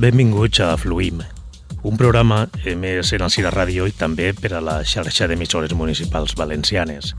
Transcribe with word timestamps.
Benvinguts 0.00 0.60
a 0.60 0.78
Fluim, 0.78 1.18
un 1.82 1.98
programa 2.00 2.46
emès 2.64 3.10
en 3.12 3.20
el 3.20 3.28
Cira 3.34 3.50
Ràdio 3.52 3.84
i 3.84 3.92
també 3.92 4.30
per 4.32 4.54
a 4.56 4.62
la 4.64 4.78
xarxa 4.80 5.26
d'emissores 5.28 5.74
municipals 5.76 6.32
valencianes. 6.40 7.10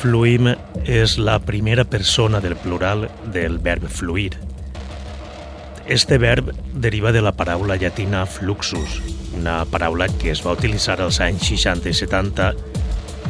Fluim 0.00 0.48
és 0.82 1.14
la 1.22 1.36
primera 1.38 1.84
persona 1.86 2.40
del 2.42 2.56
plural 2.58 3.06
del 3.30 3.60
verb 3.62 3.86
fluir. 3.86 4.32
Este 5.86 6.18
verb 6.18 6.50
deriva 6.74 7.12
de 7.14 7.22
la 7.22 7.36
paraula 7.38 7.76
llatina 7.78 8.24
fluxus, 8.26 8.98
una 9.38 9.60
paraula 9.70 10.10
que 10.18 10.32
es 10.32 10.42
va 10.42 10.56
utilitzar 10.58 10.98
als 10.98 11.20
anys 11.22 11.46
60 11.46 11.94
i 11.94 11.94
70 11.94 12.50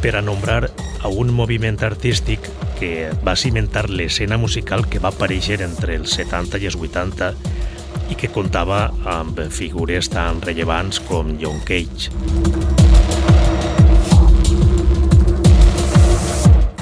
per 0.01 0.17
a 0.17 0.25
nombrar 0.25 0.71
a 1.03 1.13
un 1.13 1.37
moviment 1.37 1.85
artístic 1.85 2.49
que 2.79 3.11
va 3.27 3.35
cimentar 3.37 3.89
l'escena 3.91 4.39
musical 4.39 4.87
que 4.87 5.01
va 5.03 5.11
aparèixer 5.11 5.59
entre 5.67 5.97
els 5.99 6.15
70 6.15 6.61
i 6.63 6.71
els 6.71 6.79
80 6.79 7.33
i 8.09 8.17
que 8.19 8.31
comptava 8.33 8.87
amb 9.19 9.41
figures 9.53 10.09
tan 10.13 10.41
rellevants 10.45 11.03
com 11.09 11.35
John 11.43 11.61
Cage. 11.67 12.13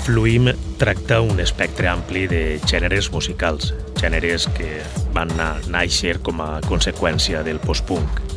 Fluim 0.06 0.52
tracta 0.78 1.18
un 1.24 1.40
espectre 1.42 1.88
ampli 1.90 2.28
de 2.30 2.42
gèneres 2.62 3.10
musicals, 3.10 3.72
gèneres 3.98 4.46
que 4.54 4.84
van 5.16 5.34
néixer 5.72 6.20
com 6.22 6.44
a 6.44 6.60
conseqüència 6.68 7.42
del 7.42 7.58
post-punk. 7.58 8.35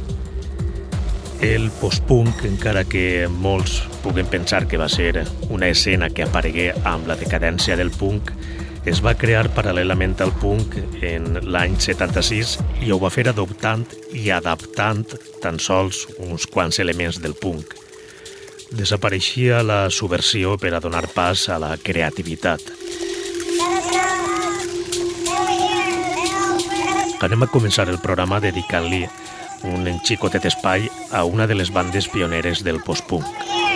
El 1.40 1.70
post-punk, 1.80 2.42
encara 2.44 2.82
que 2.84 3.30
molts 3.32 3.78
puguen 4.04 4.28
pensar 4.28 4.66
que 4.68 4.76
va 4.78 4.90
ser 4.92 5.22
una 5.48 5.70
escena 5.72 6.10
que 6.12 6.26
aparegué 6.26 6.74
amb 6.84 7.08
la 7.08 7.16
decadència 7.16 7.78
del 7.80 7.94
punk, 7.96 8.34
es 8.84 9.00
va 9.00 9.14
crear 9.16 9.46
paral·lelament 9.56 10.18
al 10.20 10.34
punk 10.36 10.76
en 11.00 11.40
l'any 11.48 11.78
76 11.80 12.58
i 12.84 12.92
ho 12.92 13.00
va 13.00 13.12
fer 13.14 13.30
adoptant 13.32 13.86
i 14.12 14.28
adaptant 14.36 15.06
tan 15.40 15.62
sols 15.64 16.06
uns 16.28 16.44
quants 16.52 16.82
elements 16.84 17.22
del 17.24 17.38
punk. 17.40 17.72
Desapareixia 18.76 19.64
la 19.64 19.86
subversió 19.88 20.58
per 20.60 20.74
a 20.76 20.84
donar 20.84 21.08
pas 21.16 21.48
a 21.48 21.56
la 21.56 21.72
creativitat. 21.80 22.68
Anem 27.24 27.48
a 27.48 27.52
començar 27.52 27.88
el 27.88 28.04
programa 28.04 28.44
dedicant-li 28.44 29.06
un 29.64 29.88
xicotet 30.04 30.46
espai 30.46 30.90
a 31.12 31.24
una 31.26 31.48
de 31.48 31.56
les 31.56 31.72
bandes 31.74 32.08
pioneres 32.08 32.64
del 32.64 32.82
post-punk. 32.84 33.69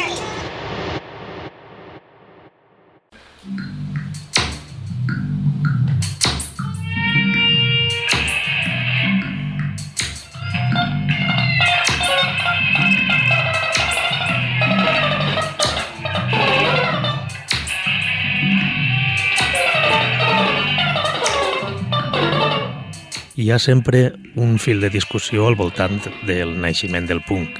Ha 23.53 23.59
sempre 23.59 24.13
un 24.35 24.57
fil 24.59 24.81
de 24.81 24.89
discussió 24.89 25.47
al 25.47 25.55
voltant 25.55 26.01
del 26.25 26.55
naixement 26.59 27.05
del 27.07 27.21
punk. 27.21 27.59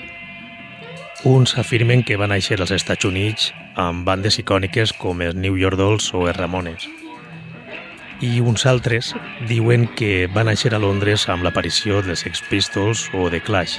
Uns 1.23 1.53
afirmen 1.57 2.03
que 2.03 2.17
va 2.17 2.27
néixer 2.27 2.57
als 2.59 2.73
Estats 2.75 3.05
Units 3.05 3.51
amb 3.79 4.03
bandes 4.07 4.39
icòniques 4.41 4.91
com 4.97 5.21
els 5.21 5.37
New 5.37 5.55
York 5.55 5.77
Dolls 5.77 6.09
o 6.17 6.25
els 6.27 6.37
Ramones. 6.37 6.87
I 8.21 8.41
uns 8.41 8.65
altres 8.65 9.13
diuen 9.47 9.85
que 9.95 10.27
va 10.33 10.43
néixer 10.43 10.73
a 10.73 10.81
Londres 10.81 11.27
amb 11.29 11.45
l'aparició 11.45 12.01
dels 12.01 12.25
Sex 12.25 12.41
Pistols 12.49 13.07
o 13.13 13.29
de 13.29 13.39
Clash. 13.45 13.77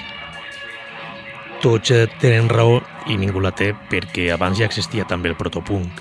Tots 1.60 1.92
tenen 2.22 2.48
raó 2.48 2.82
i 3.10 3.18
ningú 3.18 3.42
la 3.42 3.52
té 3.52 3.72
perquè 3.90 4.30
abans 4.32 4.60
ja 4.60 4.70
existia 4.70 5.04
també 5.08 5.32
el 5.32 5.40
protopunk. 5.40 6.00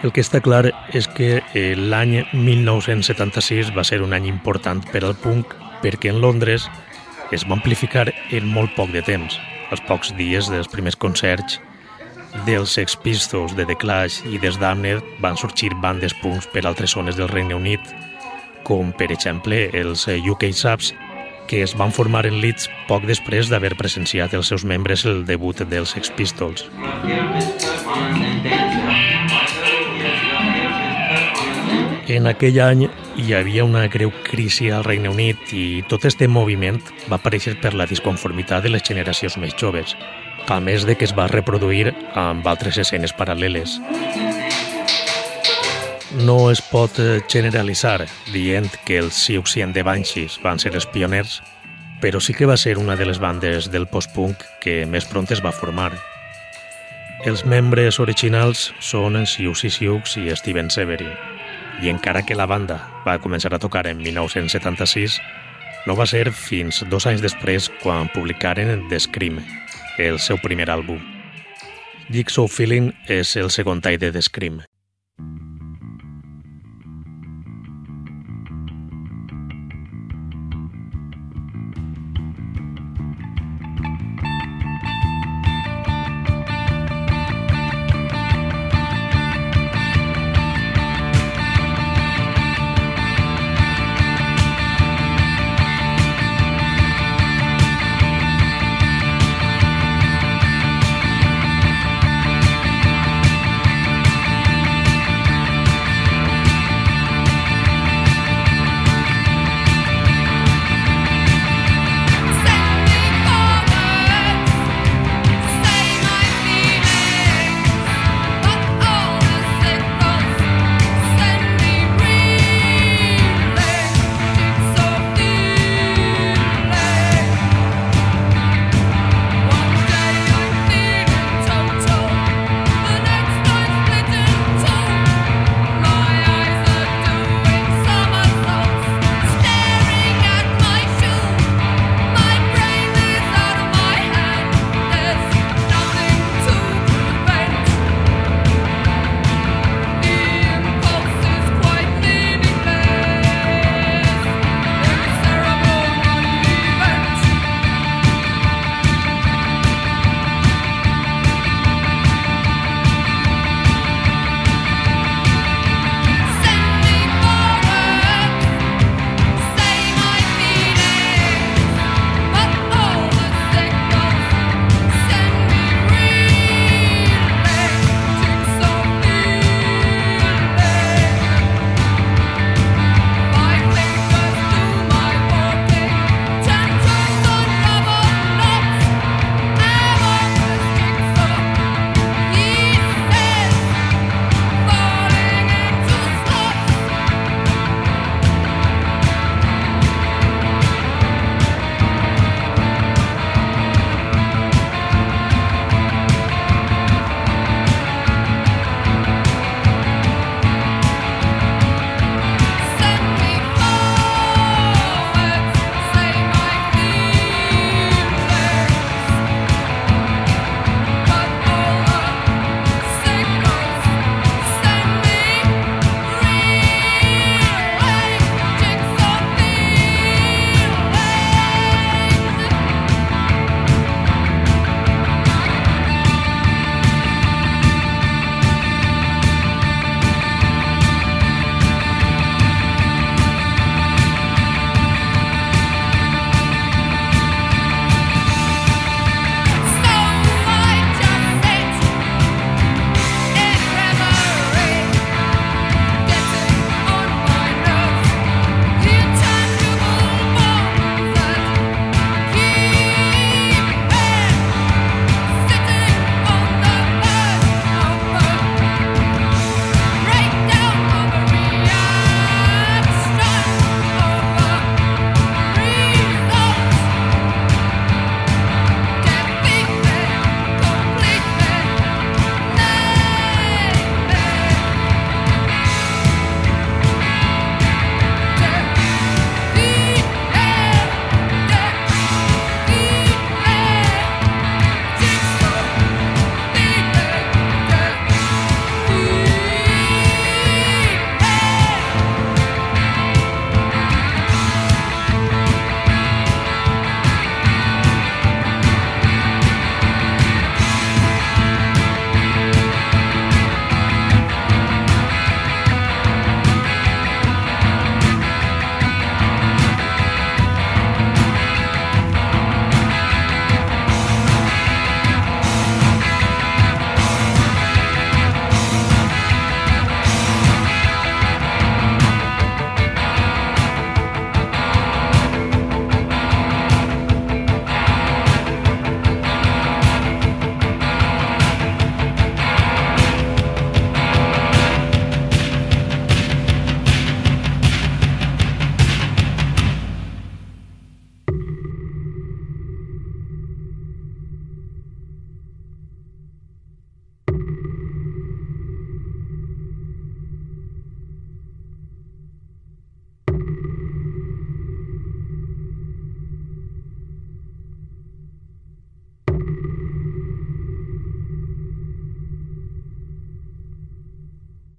El 0.00 0.12
que 0.16 0.22
està 0.24 0.40
clar 0.40 0.70
és 0.96 1.06
que 1.12 1.42
eh, 1.54 1.74
l'any 1.76 2.22
1976 2.32 3.74
va 3.76 3.84
ser 3.84 4.00
un 4.00 4.14
any 4.16 4.30
important 4.30 4.80
per 4.92 5.02
al 5.04 5.16
punk 5.18 5.52
perquè 5.82 6.08
en 6.12 6.22
Londres 6.24 6.68
es 7.30 7.44
va 7.46 7.58
amplificar 7.58 8.08
en 8.08 8.46
molt 8.48 8.72
poc 8.76 8.94
de 8.94 9.02
temps, 9.04 9.36
als 9.70 9.82
pocs 9.88 10.14
dies 10.16 10.48
dels 10.50 10.72
primers 10.72 10.96
concerts 10.96 11.60
dels 12.46 12.70
Sex 12.70 12.96
Pistols, 12.96 13.54
de 13.56 13.66
The 13.66 13.76
Clash 13.76 14.24
i 14.30 14.38
des 14.38 14.58
Damned 14.60 15.04
van 15.20 15.36
sorgir 15.36 15.72
bandes 15.82 16.14
punks 16.22 16.48
per 16.52 16.64
altres 16.66 16.94
zones 16.96 17.18
del 17.18 17.28
Regne 17.28 17.58
Unit, 17.58 17.80
com 18.64 18.92
per 18.96 19.10
exemple 19.12 19.66
els 19.76 20.06
UK 20.08 20.50
Subs, 20.54 20.94
que 21.50 21.64
es 21.66 21.74
van 21.74 21.92
formar 21.92 22.24
en 22.30 22.38
Leeds 22.40 22.70
poc 22.88 23.04
després 23.08 23.50
d'haver 23.50 23.74
presenciat 23.76 24.34
els 24.38 24.52
seus 24.52 24.64
membres 24.64 25.04
el 25.04 25.24
debut 25.26 25.64
dels 25.66 25.96
Sex 25.96 26.12
Pistols. 26.14 26.68
En 32.10 32.26
aquell 32.26 32.56
any 32.58 32.80
hi 33.22 33.34
havia 33.38 33.62
una 33.62 33.84
greu 33.86 34.10
crisi 34.26 34.66
al 34.74 34.82
Regne 34.82 35.12
Unit 35.12 35.52
i 35.54 35.84
tot 35.86 36.08
este 36.08 36.26
moviment 36.26 36.80
va 37.06 37.20
aparèixer 37.20 37.52
per 37.62 37.70
la 37.78 37.86
disconformitat 37.86 38.64
de 38.66 38.72
les 38.74 38.82
generacions 38.82 39.36
més 39.38 39.54
joves, 39.60 39.94
a 40.50 40.58
més 40.58 40.88
de 40.88 40.96
que 40.98 41.06
es 41.06 41.14
va 41.14 41.28
reproduir 41.30 41.92
amb 42.18 42.50
altres 42.50 42.80
escenes 42.82 43.14
paral·leles. 43.14 43.76
No 46.26 46.50
es 46.50 46.58
pot 46.72 46.98
generalitzar 47.30 48.08
dient 48.34 48.66
que 48.82 48.98
els 49.04 49.14
Siouxsie 49.14 49.62
and 49.62 49.78
the 49.78 49.86
Banshees 49.86 50.40
van 50.42 50.58
ser 50.58 50.74
els 50.74 50.90
pioners, 50.90 51.38
però 52.02 52.18
sí 52.18 52.34
que 52.34 52.48
va 52.50 52.58
ser 52.58 52.74
una 52.82 52.98
de 52.98 53.06
les 53.06 53.22
bandes 53.22 53.70
del 53.70 53.86
post-punk 53.86 54.42
que 54.58 54.80
més 54.82 55.06
pront 55.06 55.30
es 55.30 55.46
va 55.46 55.54
formar. 55.54 55.92
Els 57.22 57.46
membres 57.46 58.02
originals 58.02 58.72
són 58.82 59.22
Siouxsie 59.22 59.70
Sioux 59.70 60.18
i 60.18 60.32
Steven 60.34 60.74
Severin 60.74 61.14
i 61.82 61.90
encara 61.92 62.24
que 62.26 62.36
la 62.38 62.48
banda 62.50 62.80
va 63.06 63.18
començar 63.22 63.52
a 63.54 63.60
tocar 63.62 63.86
en 63.90 64.02
1976, 64.02 65.20
no 65.86 65.96
va 65.96 66.06
ser 66.06 66.26
fins 66.36 66.82
dos 66.90 67.06
anys 67.08 67.22
després 67.24 67.70
quan 67.82 68.10
publicaren 68.14 68.88
The 68.90 69.00
Scream, 69.00 69.40
el 69.98 70.20
seu 70.20 70.40
primer 70.42 70.68
àlbum. 70.72 71.00
Jigsaw 72.10 72.48
Feeling 72.50 72.92
és 73.08 73.36
el 73.38 73.50
segon 73.54 73.80
tall 73.80 74.00
de 74.02 74.12
The 74.12 74.22
Scream. 74.26 74.60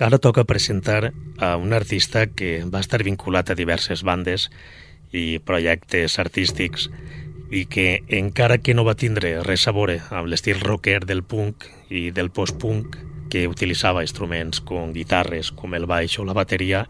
Ara 0.02 0.18
toca 0.18 0.46
presentar 0.46 1.14
a 1.38 1.58
un 1.58 1.74
artista 1.74 2.26
que 2.26 2.64
va 2.66 2.80
estar 2.82 3.04
vinculat 3.06 3.52
a 3.52 3.56
diverses 3.56 4.02
bandes 4.02 4.48
i 5.14 5.38
projectes 5.46 6.18
artístics 6.18 6.88
i 7.54 7.68
que, 7.70 8.02
encara 8.10 8.58
que 8.58 8.74
no 8.74 8.82
va 8.88 8.96
tindre 8.98 9.36
res 9.46 9.68
a 9.70 9.74
veure 9.78 10.00
amb 10.10 10.32
l'estil 10.32 10.58
rocker 10.66 11.04
del 11.06 11.22
punk 11.22 11.68
i 11.94 12.10
del 12.10 12.32
post-punk, 12.34 12.98
que 13.30 13.46
utilitzava 13.46 14.02
instruments 14.02 14.64
com 14.66 14.90
guitarres, 14.96 15.52
com 15.54 15.78
el 15.78 15.86
baix 15.86 16.18
o 16.18 16.26
la 16.26 16.34
bateria, 16.34 16.88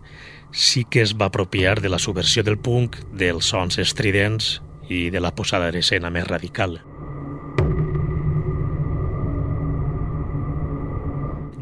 sí 0.56 0.86
que 0.88 1.04
es 1.04 1.12
va 1.12 1.28
apropiar 1.28 1.82
de 1.82 1.92
la 1.92 2.00
subversió 2.00 2.48
del 2.48 2.62
punk, 2.64 2.96
dels 3.12 3.52
sons 3.52 3.76
estridents 3.84 4.62
i 4.88 5.10
de 5.12 5.20
la 5.20 5.36
posada 5.36 5.68
d'escena 5.76 6.16
més 6.16 6.32
radical. 6.32 6.80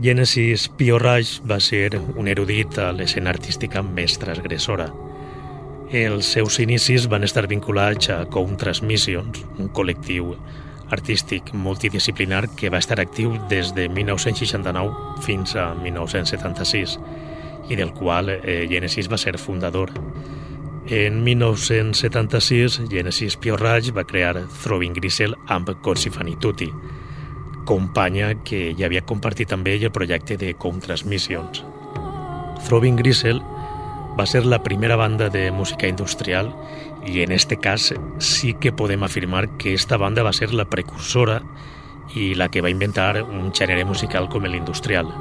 Genesis 0.01 0.69
Pio 0.69 0.95
Raj 0.95 1.41
va 1.43 1.57
ser 1.59 1.97
un 1.99 2.29
erudit 2.31 2.77
a 2.79 2.93
l'escena 2.95 3.33
artística 3.33 3.81
més 3.83 4.13
transgressora. 4.21 4.85
Els 5.91 6.29
seus 6.37 6.55
inicis 6.63 7.09
van 7.11 7.27
estar 7.27 7.43
vinculats 7.51 8.07
a 8.13 8.21
Com 8.31 8.53
Transmissions, 8.61 9.41
un 9.59 9.67
col·lectiu 9.75 10.31
artístic 10.95 11.51
multidisciplinar 11.51 12.45
que 12.55 12.71
va 12.71 12.79
estar 12.79 13.01
actiu 13.03 13.35
des 13.51 13.73
de 13.75 13.89
1969 13.91 15.19
fins 15.25 15.57
a 15.59 15.73
1976 15.75 16.95
i 17.67 17.75
del 17.75 17.91
qual 17.91 18.31
eh, 18.31 18.67
Genesis 18.71 19.11
va 19.11 19.19
ser 19.19 19.35
fundador. 19.37 19.91
En 20.87 21.19
1976, 21.27 22.79
Genesis 22.89 23.35
Pio 23.35 23.59
Raj 23.59 23.91
va 23.91 24.07
crear 24.07 24.47
Throwing 24.63 24.95
Grisel 24.95 25.35
amb 25.51 25.75
Consifani 25.83 26.39
Tutti, 26.39 26.71
companya 27.69 28.33
que 28.41 28.73
ja 28.73 28.87
havia 28.87 29.05
compartit 29.05 29.51
amb 29.53 29.67
ell 29.69 29.83
el 29.85 29.93
projecte 29.93 30.39
de 30.41 30.55
Contrasmissions. 30.57 31.61
Throwing 32.65 32.97
Grisel 32.97 33.43
va 34.17 34.25
ser 34.25 34.41
la 34.49 34.63
primera 34.65 34.97
banda 34.97 35.29
de 35.29 35.51
música 35.53 35.87
industrial 35.87 36.49
i 37.05 37.21
en 37.21 37.31
este 37.31 37.59
cas 37.61 37.93
sí 38.17 38.55
que 38.55 38.73
podem 38.73 39.05
afirmar 39.05 39.45
que 39.61 39.75
esta 39.75 39.97
banda 40.01 40.25
va 40.25 40.33
ser 40.33 40.49
la 40.51 40.65
precursora 40.65 41.43
i 42.17 42.33
la 42.33 42.49
que 42.49 42.65
va 42.65 42.73
inventar 42.73 43.21
un 43.21 43.53
gènere 43.53 43.85
musical 43.85 44.27
com 44.33 44.49
l'industrial. 44.49 45.13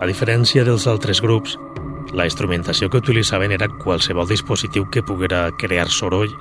A 0.00 0.06
diferència 0.06 0.62
dels 0.64 0.86
altres 0.86 1.20
grups, 1.20 1.58
la 2.14 2.24
instrumentació 2.30 2.88
que 2.88 3.02
utilitzaven 3.02 3.50
era 3.52 3.68
qualsevol 3.82 4.30
dispositiu 4.30 4.86
que 4.94 5.02
poguera 5.02 5.48
crear 5.58 5.90
soroll 5.90 6.38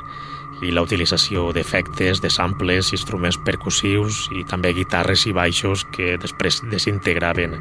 i 0.66 0.72
la 0.76 0.84
utilització 0.84 1.50
d'efectes, 1.56 2.22
de 2.24 2.30
samples, 2.30 2.94
instruments 2.96 3.40
percussius 3.46 4.28
i 4.36 4.46
també 4.48 4.74
guitarres 4.76 5.26
i 5.30 5.34
baixos 5.36 5.86
que 5.96 6.18
després 6.22 6.62
desintegraven 6.72 7.56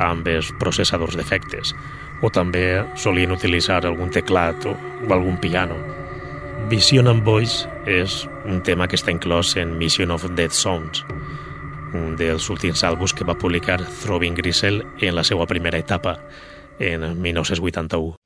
amb 0.00 0.26
els 0.28 0.50
processadors 0.58 1.16
d'efectes 1.18 1.74
o 2.24 2.30
també 2.32 2.84
solien 2.96 3.34
utilitzar 3.34 3.84
algun 3.84 4.10
teclat 4.10 4.66
o, 4.66 4.74
algun 5.10 5.36
piano. 5.42 5.76
Vision 6.70 7.10
and 7.10 7.24
Voice 7.24 7.68
és 7.86 8.24
un 8.48 8.62
tema 8.64 8.88
que 8.88 8.96
està 8.96 9.12
inclòs 9.12 9.54
en 9.60 9.76
Mission 9.78 10.14
of 10.14 10.24
Dead 10.32 10.54
Sounds, 10.54 11.04
un 11.94 12.16
dels 12.18 12.48
últims 12.50 12.82
àlbums 12.86 13.14
que 13.14 13.28
va 13.28 13.38
publicar 13.38 13.78
Throbbing 14.00 14.40
Grisel 14.40 14.82
en 15.00 15.14
la 15.14 15.24
seva 15.24 15.46
primera 15.46 15.78
etapa, 15.78 16.18
en 16.80 17.04
1981. 17.22 18.23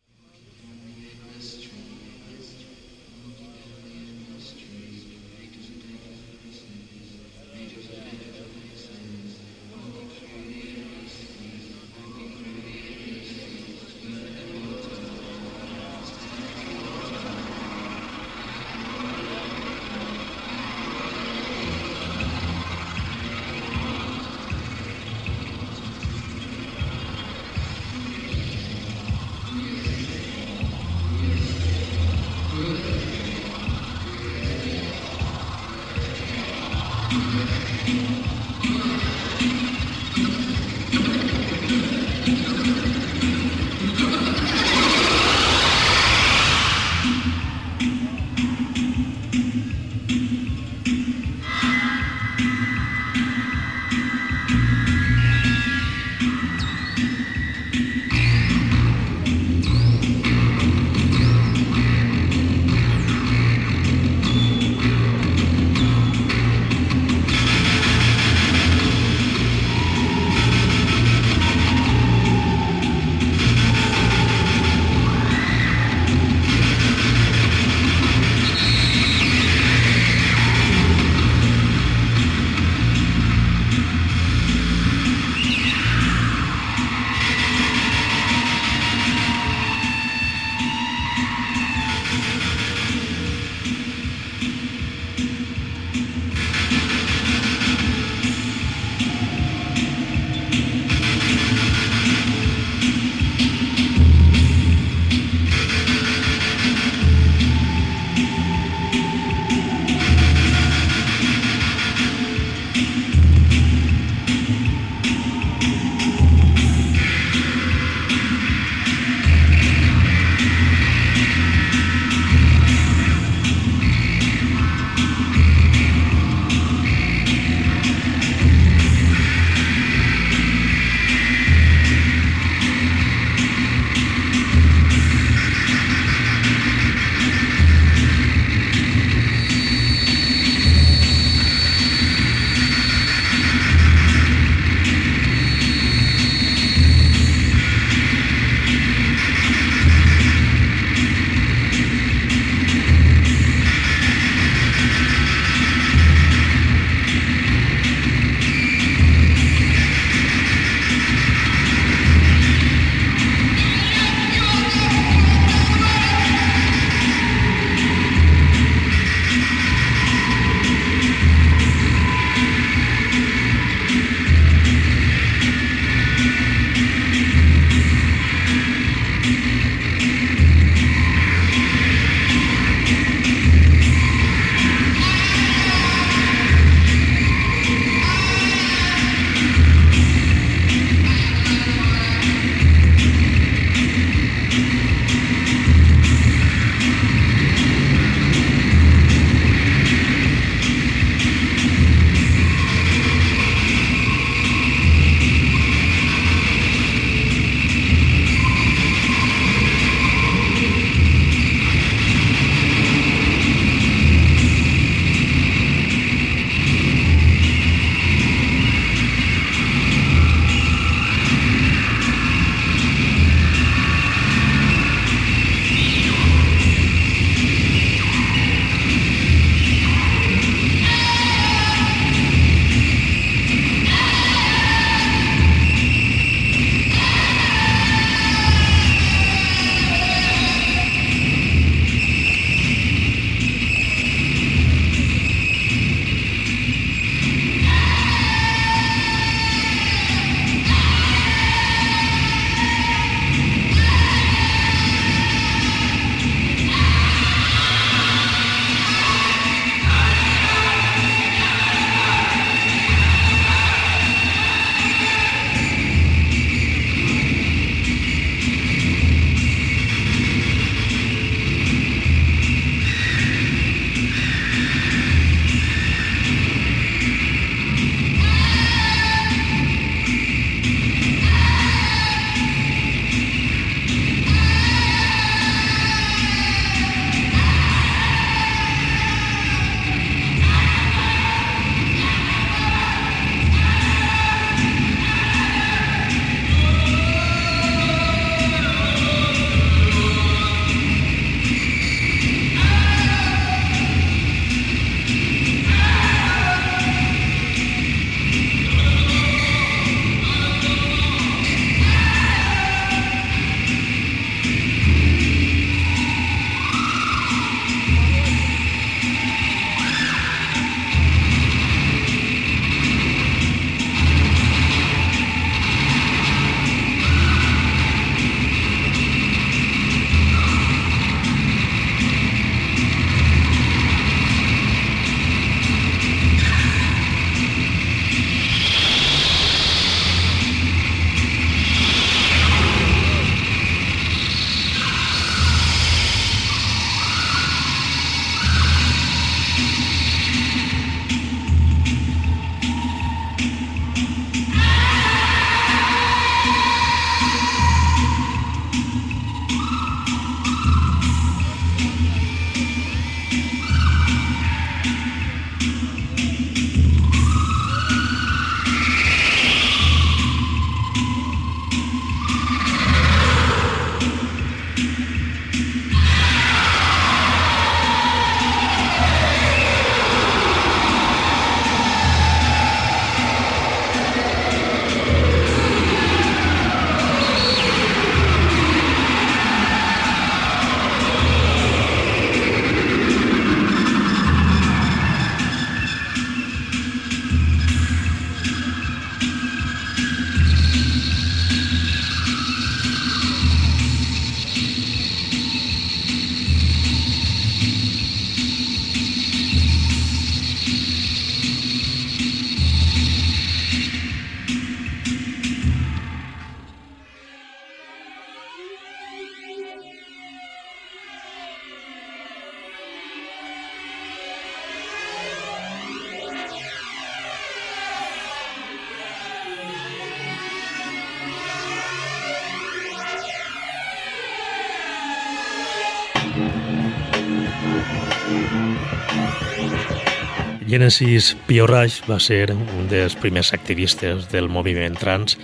Genesis 440.78 441.32
Pioraix 441.48 441.96
va 442.06 442.20
ser 442.22 442.52
un 442.54 442.84
dels 442.86 443.16
primers 443.18 443.48
activistes 443.56 444.28
del 444.30 444.46
moviment 444.46 444.94
trans 444.94 445.34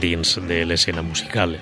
dins 0.00 0.30
de 0.48 0.62
l'escena 0.64 1.02
musical 1.04 1.52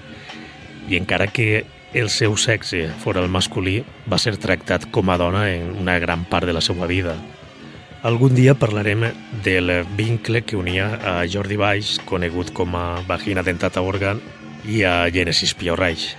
i 0.87 0.95
encara 1.01 1.27
que 1.27 1.65
el 1.99 2.13
seu 2.15 2.37
sexe 2.39 2.85
fora 3.03 3.19
el 3.27 3.33
masculí 3.35 3.81
va 4.07 4.21
ser 4.23 4.37
tractat 4.39 4.87
com 4.95 5.11
a 5.11 5.19
dona 5.19 5.49
en 5.51 5.75
una 5.83 5.99
gran 5.99 6.23
part 6.31 6.47
de 6.47 6.55
la 6.55 6.63
seva 6.63 6.87
vida. 6.87 7.17
Algun 8.07 8.39
dia 8.39 8.55
parlarem 8.55 9.09
del 9.43 9.81
vincle 9.99 10.45
que 10.47 10.55
unia 10.55 10.87
a 11.03 11.19
Jordi 11.27 11.59
Baix, 11.59 11.97
conegut 12.07 12.55
com 12.55 12.79
a 12.79 13.03
Vagina 13.09 13.43
Dentata 13.43 13.83
Organ, 13.83 14.23
i 14.63 14.85
a 14.87 15.01
Genesis 15.11 15.59
Pioraix. 15.59 16.13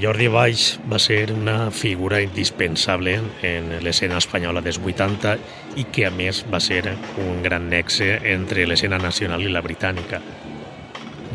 Jordi 0.00 0.30
Baix 0.32 0.78
va 0.88 0.96
ser 0.98 1.30
una 1.34 1.70
figura 1.70 2.22
indispensable 2.24 3.18
en 3.44 3.66
l'escena 3.84 4.16
espanyola 4.16 4.62
dels 4.64 4.78
80 4.80 5.34
i 5.76 5.84
que 5.92 6.06
a 6.08 6.12
més 6.14 6.40
va 6.48 6.60
ser 6.64 6.94
un 7.20 7.42
gran 7.44 7.68
nexe 7.68 8.14
entre 8.32 8.64
l'escena 8.64 8.96
nacional 9.02 9.44
i 9.44 9.52
la 9.52 9.60
britànica. 9.60 10.22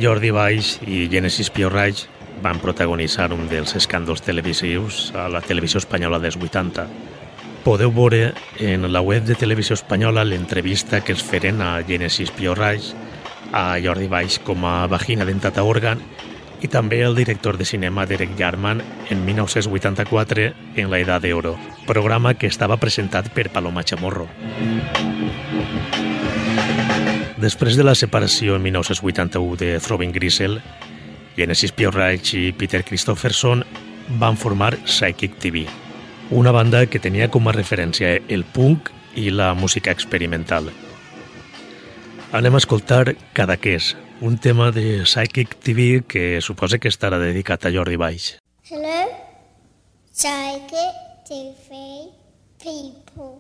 Jordi 0.02 0.34
Baix 0.34 0.80
i 0.88 1.06
Genesis 1.14 1.52
Piorraig 1.54 2.08
van 2.42 2.58
protagonitzar 2.64 3.30
un 3.38 3.46
dels 3.52 3.76
escàndols 3.78 4.26
televisius 4.26 5.12
a 5.14 5.30
la 5.30 5.46
televisió 5.46 5.78
espanyola 5.84 6.18
dels 6.24 6.40
80. 6.42 6.88
Podeu 7.64 7.94
veure 7.94 8.34
en 8.58 8.90
la 8.92 9.02
web 9.02 9.30
de 9.30 9.38
Televisió 9.38 9.78
Espanyola 9.78 10.26
l'entrevista 10.26 11.04
que 11.06 11.14
es 11.14 11.22
feren 11.22 11.62
a 11.62 11.76
Genesis 11.86 12.34
Piorraig, 12.34 12.94
a 13.54 13.78
Jordi 13.82 14.10
Baix 14.10 14.40
com 14.42 14.66
a 14.66 14.86
vagina 14.90 15.26
dentata 15.26 15.64
òrgan 15.64 16.02
i 16.66 16.68
també 16.68 17.04
el 17.06 17.14
director 17.14 17.60
de 17.60 17.66
cinema 17.66 18.08
Derek 18.10 18.34
Jarman 18.40 18.82
en 19.14 19.24
1984 19.26 20.54
en 20.76 20.90
La 20.90 21.00
Edad 21.00 21.22
de 21.22 21.34
programa 21.86 22.34
que 22.34 22.48
estava 22.48 22.78
presentat 22.78 23.30
per 23.30 23.52
Paloma 23.54 23.84
Chamorro. 23.84 24.28
Després 27.38 27.78
de 27.78 27.84
la 27.84 27.94
separació 27.94 28.56
en 28.56 28.64
1981 28.64 29.58
de 29.62 29.80
Throbbing 29.80 30.12
Grisel, 30.12 30.62
Genesis 31.36 31.72
Piorraich 31.72 32.34
i 32.34 32.52
Peter 32.54 32.84
Christopherson 32.84 33.64
van 34.18 34.38
formar 34.38 34.74
Psychic 34.86 35.38
TV, 35.38 35.68
una 36.32 36.52
banda 36.52 36.86
que 36.88 37.00
tenia 37.00 37.30
com 37.30 37.48
a 37.48 37.54
referència 37.54 38.18
el 38.28 38.46
punk 38.46 38.90
i 39.16 39.30
la 39.30 39.54
música 39.54 39.92
experimental. 39.92 40.72
Anem 42.36 42.58
a 42.58 42.60
escoltar 42.60 43.16
Cadaqués, 43.32 43.96
un 44.20 44.38
tema 44.38 44.66
de 44.76 45.06
Psychic 45.06 45.56
TV 45.56 46.04
que 46.04 46.42
suposa 46.44 46.82
que 46.84 46.92
estarà 46.92 47.16
dedicat 47.16 47.64
a 47.64 47.72
Jordi 47.72 47.96
Baix. 47.96 48.26
Hello, 48.68 49.08
Psychic 50.12 51.00
TV 51.24 51.80
people. 52.60 53.40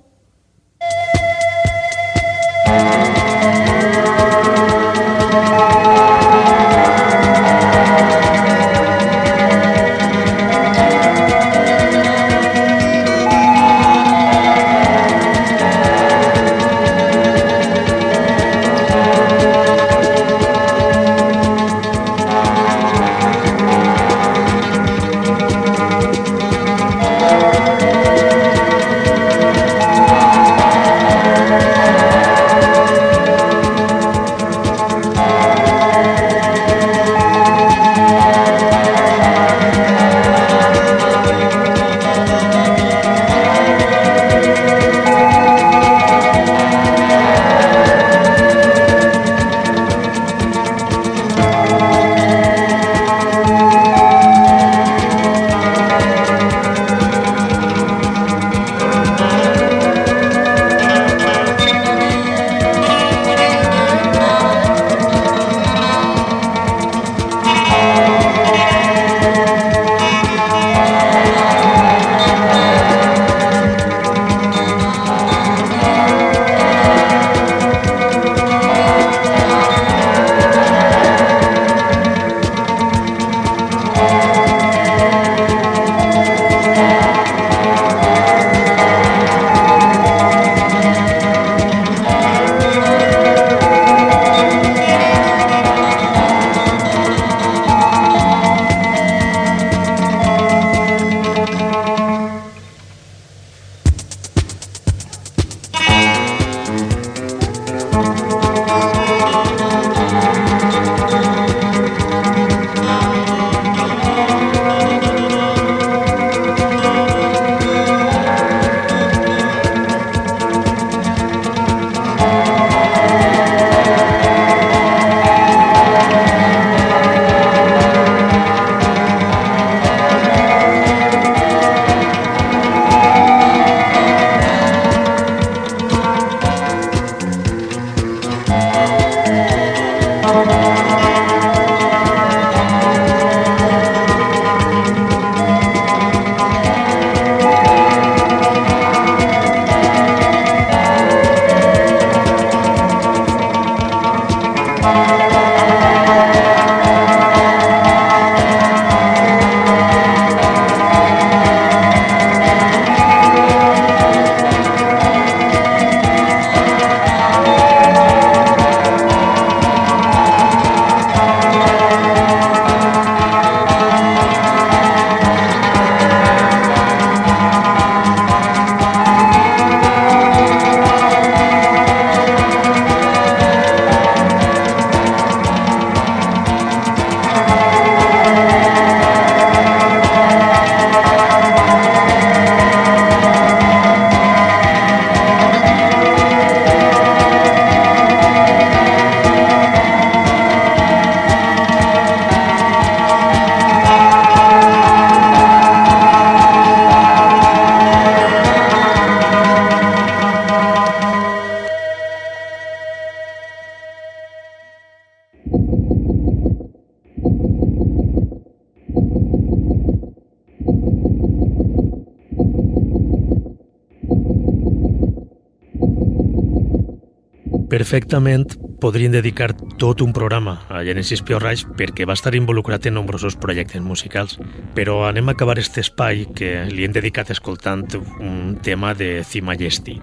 Perfectament 227.85 228.55
podrien 228.81 229.13
dedicar 229.13 229.51
tot 229.77 229.99
un 230.01 230.09
programa 230.09 230.55
a 230.73 230.79
Genesis 230.87 231.21
Piorraix 231.21 231.61
perquè 231.77 232.07
va 232.09 232.15
estar 232.17 232.31
involucrat 232.33 232.87
en 232.89 232.95
nombrosos 232.97 233.35
projectes 233.37 233.83
musicals, 233.85 234.39
però 234.73 235.03
anem 235.05 235.29
a 235.29 235.35
acabar 235.37 235.59
este 235.61 235.83
espai 235.85 236.23
que 236.33 236.63
li 236.65 236.81
hem 236.87 236.95
dedicat 236.95 237.29
escoltant 237.29 237.85
un 238.17 238.55
tema 238.65 238.95
de 238.97 239.21
The 239.21 239.43
Majesty, 239.45 239.99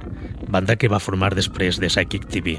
banda 0.46 0.76
que 0.78 0.86
va 0.86 1.02
formar 1.02 1.32
després 1.34 1.80
de 1.82 1.90
Psychic 1.90 2.28
TV. 2.30 2.54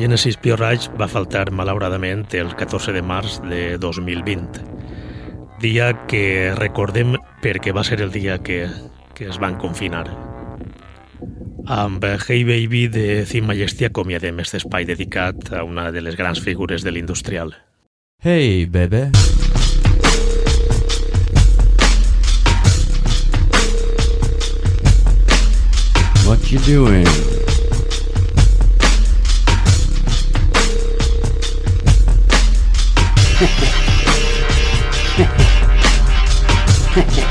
Genesis 0.00 0.40
Piorraix 0.40 0.88
va 0.96 1.12
faltar 1.12 1.50
malauradament 1.52 2.24
el 2.32 2.56
14 2.56 2.96
de 2.96 3.04
març 3.04 3.42
de 3.44 3.76
2020 3.76 4.64
dia 5.58 6.06
que 6.06 6.54
recordem 6.54 7.16
perquè 7.46 7.70
va 7.70 7.84
ser 7.86 8.00
el 8.02 8.10
dia 8.10 8.40
que, 8.42 8.66
que 9.14 9.28
es 9.30 9.36
van 9.38 9.54
confinar. 9.54 10.08
Amb 11.70 12.02
Hey 12.26 12.42
Baby 12.42 12.88
de 12.90 13.22
Theme 13.26 13.52
Majesty 13.52 13.86
acomiadem 13.86 14.40
aquest 14.42 14.58
espai 14.58 14.86
dedicat 14.86 15.52
a 15.54 15.62
una 15.62 15.92
de 15.94 16.02
les 16.02 16.18
grans 16.18 16.42
figures 16.42 16.82
de 16.82 16.90
l'industrial. 16.90 17.54
Hey, 18.18 18.66
baby. 18.66 19.12
What 26.26 26.50
you 26.50 26.58
doing? 26.66 27.06
And 36.98 37.18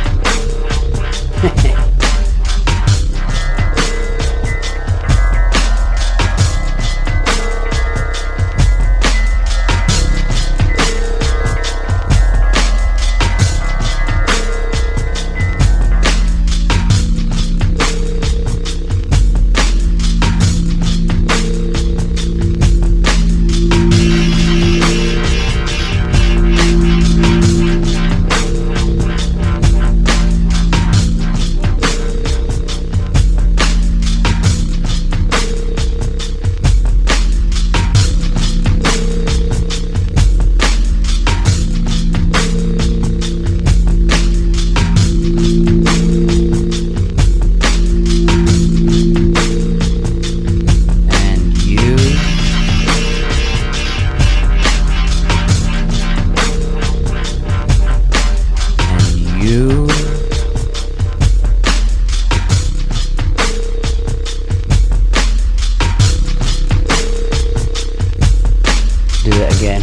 again. 69.57 69.81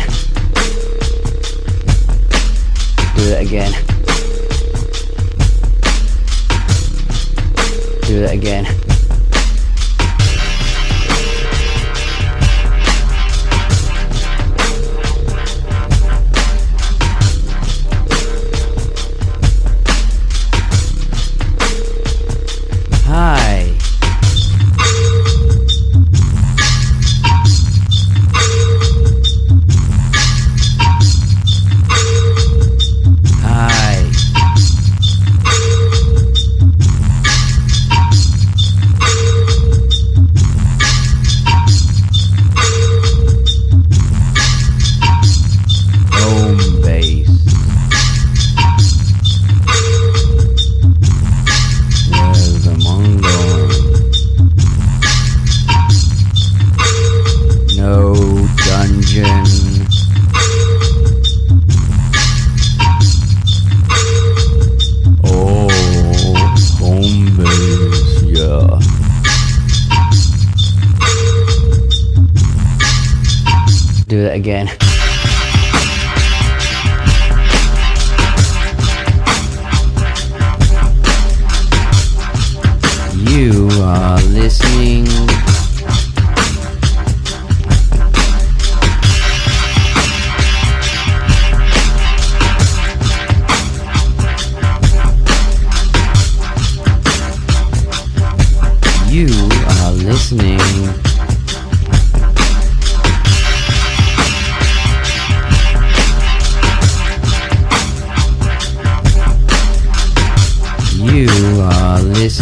Do 3.16 3.24
that 3.28 3.42
again. 3.42 3.72
Do 8.06 8.20
that 8.20 8.32
again. 8.34 8.91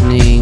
Listening. 0.01 0.40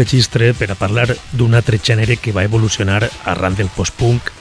Registre 0.00 0.54
per 0.56 0.70
a 0.72 0.78
parlar 0.78 1.10
d'un 1.36 1.54
altre 1.54 1.78
gènere 1.78 2.16
que 2.16 2.32
va 2.32 2.46
evolucionar 2.48 3.04
arran 3.28 3.58
del 3.58 3.68
post-punk 3.76 4.32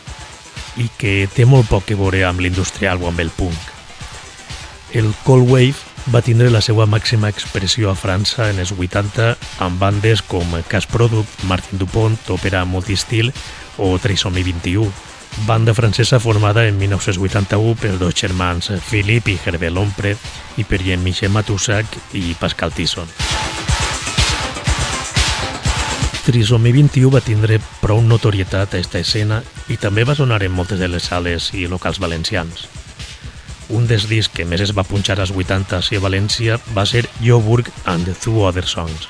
i 0.80 0.88
que 0.98 1.28
té 1.36 1.46
molt 1.46 1.68
poc 1.68 1.92
a 1.92 2.00
veure 2.00 2.24
amb 2.28 2.40
l'industrial 2.44 3.04
o 3.04 3.10
amb 3.12 3.20
el 3.20 3.32
punk. 3.36 3.60
El 4.96 5.12
Cold 5.26 5.50
Wave 5.52 5.90
va 6.14 6.24
tindre 6.26 6.50
la 6.50 6.62
seva 6.66 6.88
màxima 6.90 7.30
expressió 7.30 7.92
a 7.92 7.98
França 8.00 8.48
en 8.50 8.62
els 8.64 8.72
80 8.72 9.36
amb 9.66 9.82
bandes 9.82 10.24
com 10.26 10.56
Cas 10.72 10.88
Product, 10.90 11.44
Martin 11.50 11.78
Dupont, 11.82 12.18
Òpera 12.32 12.64
Multistil 12.66 13.34
o 13.78 13.92
Trisomi 14.02 14.44
21, 14.48 14.90
banda 15.46 15.76
francesa 15.78 16.20
formada 16.20 16.66
en 16.68 16.80
1981 16.80 17.76
per 17.76 17.98
dos 18.00 18.16
germans 18.16 18.72
Philippe 18.90 19.36
i 19.36 19.40
Hervé 19.46 19.70
Lompred 19.70 20.18
i 20.58 20.66
per 20.66 20.82
Jean-Michel 20.82 21.36
Matussac 21.36 22.00
i 22.18 22.34
Pascal 22.40 22.74
Tisson. 22.74 23.29
Trisomi 26.30 26.70
21 26.70 27.10
va 27.10 27.24
tindre 27.26 27.56
prou 27.82 28.04
notorietat 28.06 28.76
a 28.76 28.78
aquesta 28.78 29.00
escena 29.02 29.40
i 29.74 29.80
també 29.82 30.04
va 30.06 30.14
sonar 30.14 30.38
en 30.46 30.54
moltes 30.54 30.78
de 30.78 30.86
les 30.86 31.08
sales 31.10 31.48
i 31.58 31.64
locals 31.66 31.98
valencians. 31.98 32.68
Un 33.74 33.88
dels 33.90 34.06
discs 34.06 34.30
que 34.38 34.46
més 34.46 34.62
es 34.62 34.76
va 34.78 34.86
punxar 34.86 35.16
als 35.18 35.34
80 35.34 35.80
a 35.82 36.04
València 36.04 36.60
va 36.78 36.86
ser 36.86 37.08
Joburg 37.26 37.72
and 37.90 38.14
Two 38.22 38.46
Other 38.46 38.68
Songs. 38.70 39.10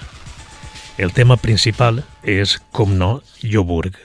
El 0.95 1.11
tema 1.11 1.35
principal 1.35 2.05
és, 2.23 2.55
com 2.71 2.95
no, 2.95 3.17
Joburg. 3.43 3.99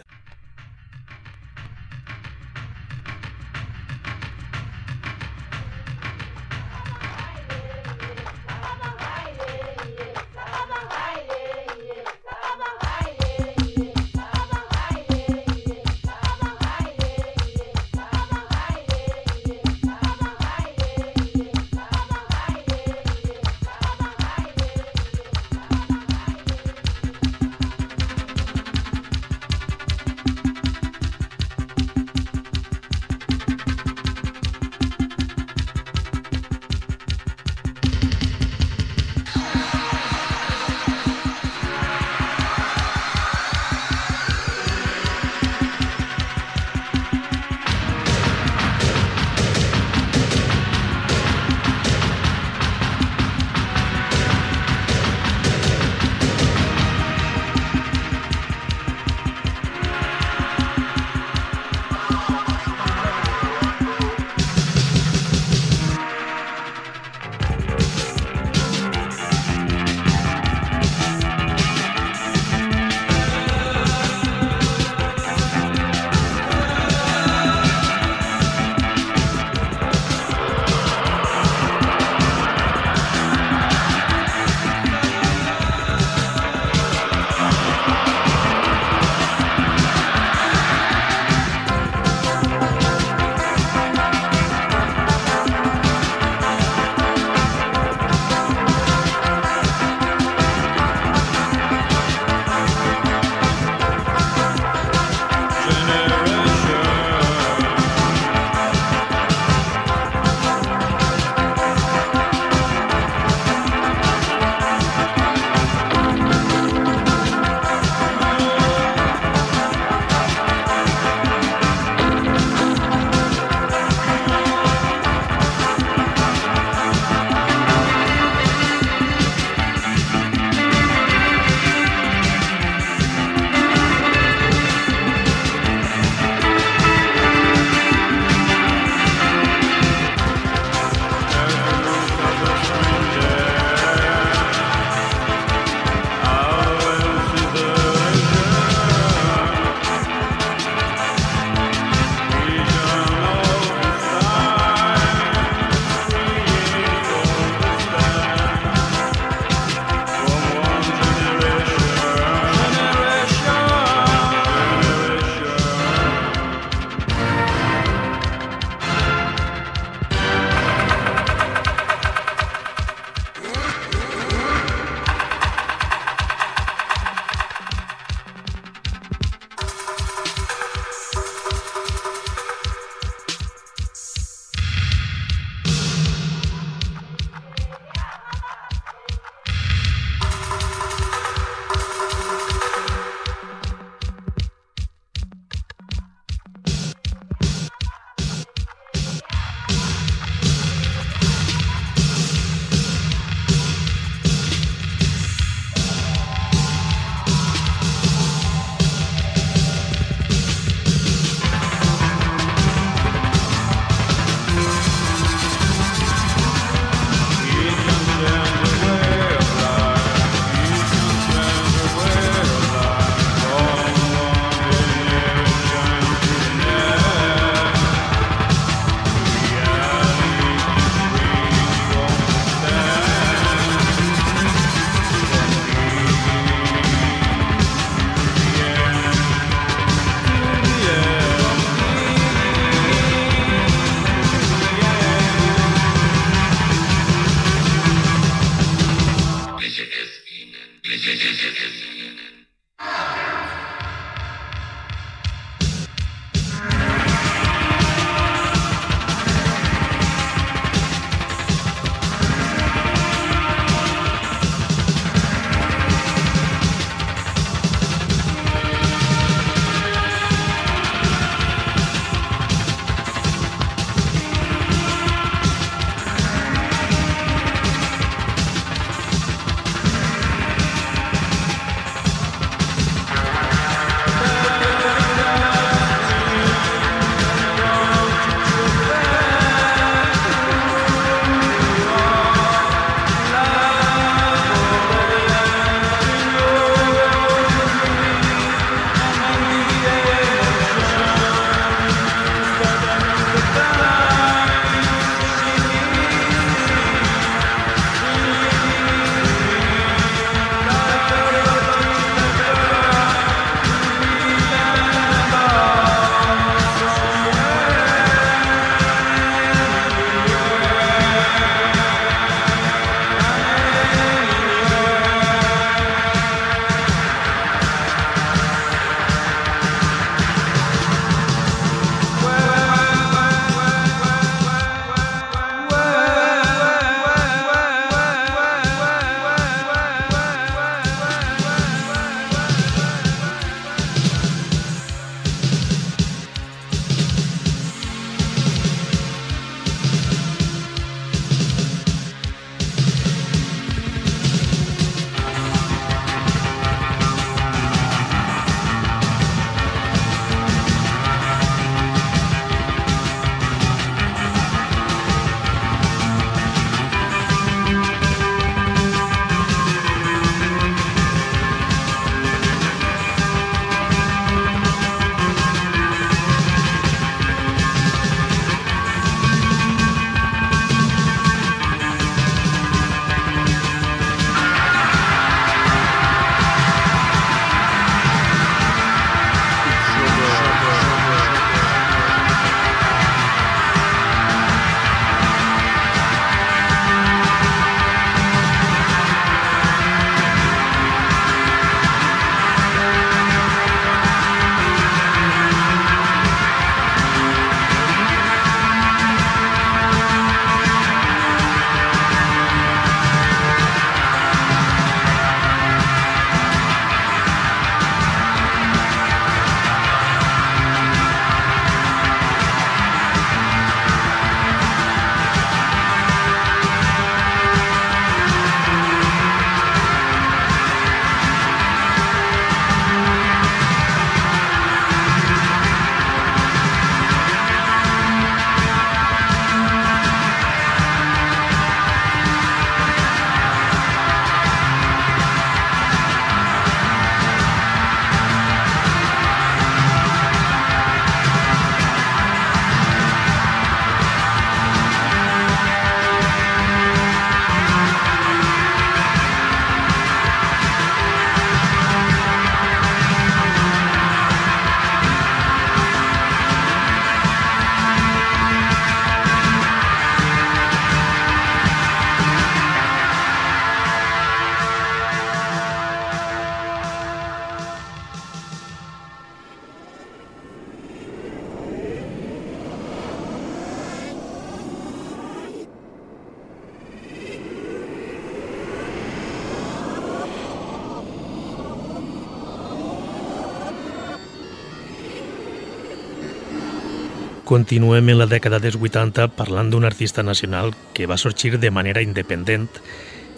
Continuem 497.45 498.09
en 498.09 498.17
la 498.17 498.25
dècada 498.25 498.57
dels 498.57 498.79
80 498.81 499.27
parlant 499.37 499.69
d'un 499.69 499.85
artista 499.85 500.23
nacional 500.25 500.71
que 500.97 501.05
va 501.05 501.19
sorgir 501.21 501.59
de 501.61 501.71
manera 501.71 502.01
independent 502.01 502.71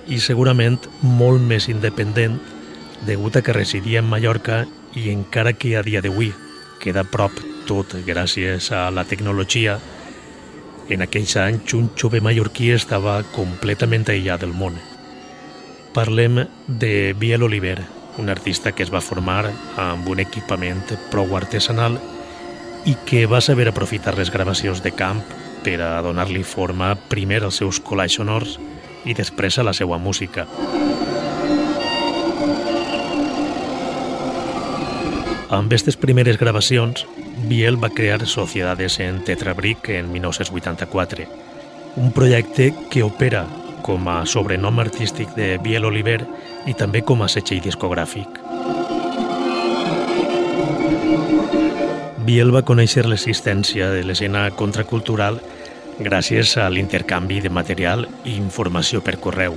i 0.07 0.21
segurament 0.23 0.79
molt 1.03 1.43
més 1.43 1.67
independent 1.67 2.39
degut 3.09 3.35
a 3.35 3.43
que 3.43 3.57
residia 3.57 3.99
en 4.05 4.07
Mallorca 4.07 4.63
i 4.95 5.11
encara 5.11 5.57
que 5.59 5.75
a 5.75 5.83
dia 5.83 6.05
d'avui 6.07 6.31
queda 6.79 7.03
a 7.03 7.11
prop 7.11 7.35
tot 7.67 7.97
gràcies 8.07 8.71
a 8.71 8.87
la 8.95 9.03
tecnologia, 9.11 9.81
en 10.89 11.03
aquells 11.03 11.35
anys 11.43 11.75
un 11.75 11.91
jove 11.99 12.23
mallorquí 12.23 12.71
estava 12.71 13.19
completament 13.35 14.07
aïllat 14.07 14.45
del 14.45 14.55
món. 14.55 14.79
Parlem 15.97 16.45
de 16.69 17.13
Biel 17.19 17.43
Oliver, 17.43 17.81
un 18.23 18.31
artista 18.31 18.71
que 18.71 18.87
es 18.87 18.93
va 18.95 19.03
formar 19.03 19.51
amb 19.83 20.07
un 20.09 20.23
equipament 20.23 20.85
prou 21.11 21.35
artesanal 21.35 21.99
que 22.95 23.27
va 23.27 23.41
saber 23.41 23.67
aprofitar 23.67 24.15
les 24.15 24.31
gravacions 24.31 24.83
de 24.83 24.93
camp 24.95 25.25
per 25.65 25.81
a 25.83 25.99
donar-li 26.07 26.45
forma 26.47 26.95
primer 27.11 27.43
als 27.43 27.59
seus 27.59 27.81
collages 27.83 28.21
sonors 28.21 28.61
i 29.05 29.15
després 29.19 29.59
a 29.59 29.65
la 29.67 29.75
seva 29.75 29.99
música. 29.99 30.47
Amb 35.51 35.67
aquestes 35.67 35.99
primeres 35.99 36.39
gravacions, 36.39 37.07
Biel 37.51 37.77
va 37.83 37.91
crear 37.91 38.27
Sociedades 38.27 38.99
en 39.01 39.23
Tetrabric 39.25 39.91
en 39.95 40.11
1984, 40.13 41.27
un 41.97 42.13
projecte 42.13 42.73
que 42.91 43.03
opera 43.03 43.47
com 43.87 44.09
a 44.11 44.25
sobrenom 44.27 44.81
artístic 44.83 45.35
de 45.39 45.57
Biel 45.63 45.87
Oliver 45.87 46.21
i 46.67 46.75
també 46.75 47.05
com 47.07 47.23
a 47.23 47.31
setxell 47.31 47.63
discogràfic. 47.63 48.43
Biel 52.27 52.49
va 52.51 52.65
conèixer 52.67 53.05
l'existència 53.07 53.87
de 53.93 54.01
l'escena 54.03 54.49
contracultural 54.59 55.37
gràcies 56.03 56.57
a 56.59 56.65
l'intercanvi 56.75 57.37
de 57.45 57.53
material 57.55 58.03
i 58.25 58.33
informació 58.35 58.99
per 59.07 59.21
correu, 59.23 59.55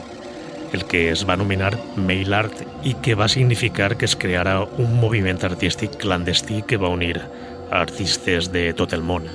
el 0.78 0.84
que 0.91 1.07
es 1.09 1.24
va 1.26 1.34
anomenar 1.34 1.72
mail 1.97 2.36
art 2.38 2.61
i 2.86 2.93
que 3.01 3.15
va 3.17 3.30
significar 3.34 3.95
que 3.97 4.05
es 4.05 4.13
creara 4.13 4.59
un 4.84 4.93
moviment 5.01 5.41
artístic 5.49 5.97
clandestí 6.03 6.61
que 6.61 6.78
va 6.78 6.93
unir 6.93 7.15
artistes 7.74 8.51
de 8.53 8.67
tot 8.78 8.93
el 8.93 9.01
món. 9.01 9.26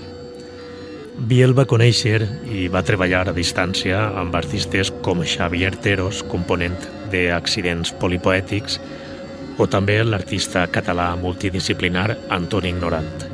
Biel 1.19 1.59
va 1.59 1.67
conèixer 1.67 2.21
i 2.47 2.69
va 2.71 2.85
treballar 2.87 3.25
a 3.27 3.35
distància 3.35 4.13
amb 4.23 4.37
artistes 4.39 4.93
com 5.03 5.27
Xavier 5.27 5.75
Teros, 5.75 6.23
component 6.31 6.79
d'Accidents 7.11 7.97
Polipoètics, 7.99 8.79
o 9.59 9.67
també 9.71 10.01
l'artista 10.05 10.67
català 10.73 11.13
multidisciplinar 11.17 12.17
Antoni 12.35 12.73
Ignorant. 12.75 13.27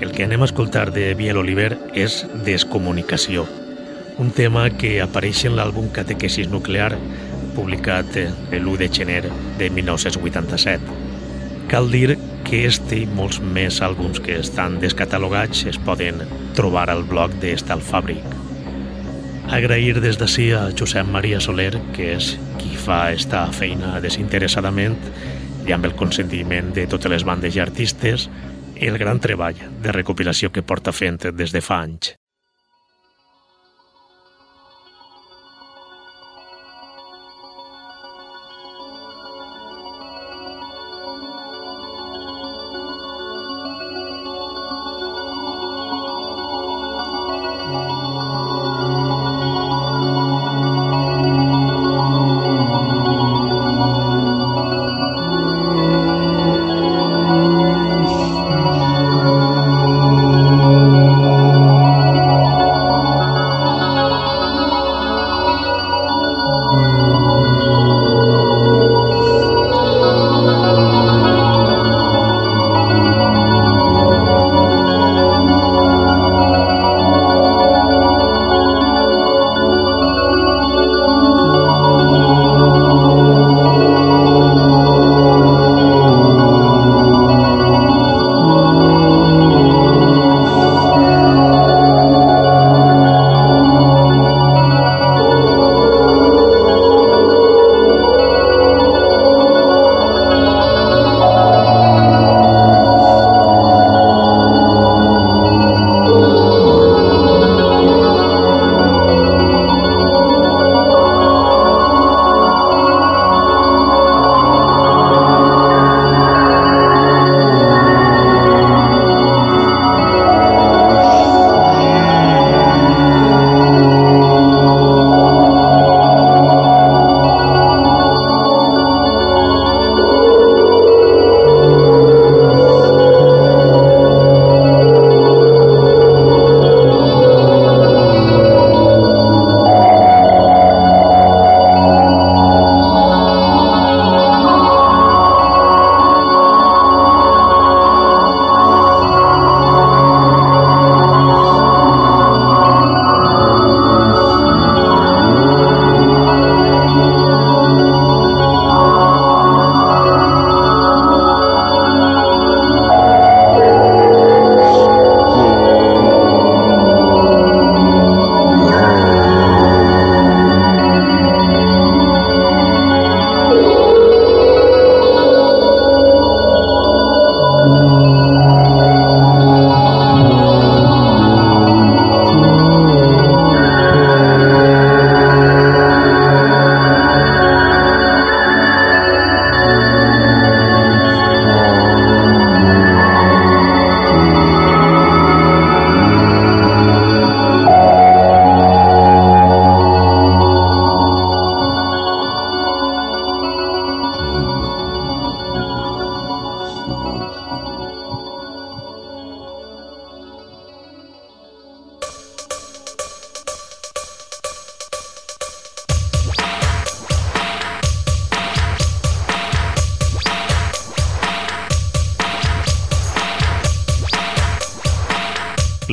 El 0.00 0.12
que 0.12 0.24
anem 0.24 0.42
a 0.42 0.48
escoltar 0.48 0.90
de 0.92 1.12
Biel 1.18 1.40
Oliver 1.40 1.76
és 1.94 2.22
Descomunicació, 2.46 3.46
un 4.18 4.30
tema 4.30 4.68
que 4.70 4.98
apareix 5.02 5.44
en 5.48 5.56
l'àlbum 5.56 5.88
Catequesis 5.94 6.50
Nuclear, 6.52 6.92
publicat 7.56 8.16
l'1 8.16 8.76
de 8.80 8.88
gener 8.88 9.22
de 9.58 9.70
1987. 9.70 11.00
Cal 11.68 11.90
dir 11.90 12.18
que 12.44 12.66
este 12.68 13.02
i 13.04 13.08
molts 13.08 13.40
més 13.40 13.80
àlbums 13.84 14.20
que 14.20 14.38
estan 14.40 14.78
descatalogats 14.82 15.64
es 15.72 15.80
poden 15.80 16.24
trobar 16.56 16.88
al 16.92 17.04
blog 17.08 17.38
d'Estal 17.40 17.80
Fàbric. 17.80 18.41
Agrair 19.52 20.00
des 20.00 20.16
d'ací 20.16 20.46
a 20.56 20.70
Josep 20.72 21.04
Maria 21.12 21.38
Soler, 21.44 21.74
que 21.92 22.14
és 22.14 22.30
qui 22.56 22.72
fa 22.80 23.10
esta 23.12 23.42
feina 23.52 23.98
desinteressadament 24.00 24.96
i 25.68 25.76
amb 25.76 25.84
el 25.84 25.92
consentiment 25.92 26.72
de 26.72 26.86
totes 26.88 27.12
les 27.12 27.26
bandes 27.28 27.60
i 27.60 27.60
artistes, 27.60 28.30
el 28.80 28.96
gran 28.96 29.20
treball 29.20 29.60
de 29.84 29.92
recopilació 29.92 30.48
que 30.56 30.64
porta 30.64 30.96
fent 30.96 31.20
des 31.36 31.52
de 31.52 31.60
fa 31.60 31.82
anys. 31.84 32.14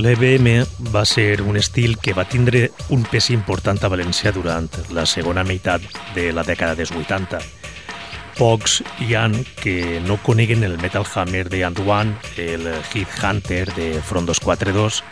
L'EBM 0.10 0.64
va 0.90 1.04
ser 1.06 1.44
un 1.46 1.58
estil 1.60 1.92
que 2.02 2.16
va 2.18 2.24
tindre 2.26 2.64
un 2.96 3.04
pes 3.06 3.28
important 3.30 3.78
a 3.86 3.92
València 3.94 4.32
durant 4.34 4.66
la 4.96 5.04
segona 5.06 5.44
meitat 5.46 5.86
de 6.16 6.32
la 6.34 6.42
dècada 6.48 6.74
dels 6.80 6.90
80. 6.98 7.38
Pocs 8.40 8.80
hi 9.06 9.14
han 9.14 9.36
que 9.62 10.00
no 10.08 10.18
coneguen 10.26 10.66
el 10.66 10.80
Metal 10.82 11.06
Hammer 11.14 11.44
de 11.54 11.62
Antoine, 11.68 12.18
el 12.42 12.66
Heat 12.90 13.22
Hunter 13.22 13.68
de 13.76 14.02
Front 14.02 14.34
242 14.34 15.04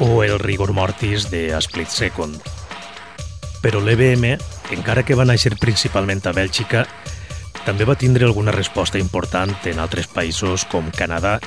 o 0.00 0.24
el 0.24 0.40
Rigor 0.40 0.72
Mortis 0.72 1.30
de 1.30 1.54
A 1.54 1.62
Split 1.62 1.94
Second. 1.94 2.42
Però 3.62 3.78
l'EBM, 3.78 4.34
encara 4.74 5.06
que 5.06 5.14
va 5.14 5.28
néixer 5.28 5.54
principalment 5.54 6.26
a 6.26 6.34
Bèlgica, 6.34 6.82
també 7.62 7.86
va 7.86 7.94
tindre 7.94 8.26
alguna 8.26 8.50
resposta 8.50 8.98
important 8.98 9.54
en 9.70 9.78
altres 9.78 10.10
països 10.10 10.66
com 10.66 10.90
Canadà 10.90 11.38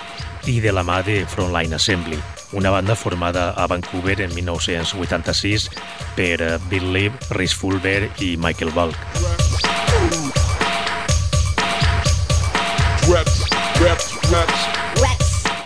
i 0.48 0.62
de 0.64 0.72
la 0.72 0.88
mà 0.88 1.04
de 1.04 1.26
Frontline 1.28 1.76
Assembly, 1.76 2.20
una 2.52 2.70
banda 2.70 2.96
formada 2.96 3.52
a 3.52 3.68
Vancouver 3.68 4.22
en 4.22 4.34
1986 4.34 5.70
per 6.16 6.42
eh, 6.42 6.58
Bill 6.70 6.94
Lee, 6.94 7.12
Rhys 7.30 7.56
Fulber 7.56 8.10
i 8.20 8.38
Michael 8.38 8.72
Bulk. 8.72 8.98